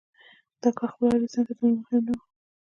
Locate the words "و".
2.17-2.19